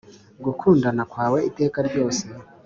[0.45, 2.23] gukundana kwawe iteka ryose.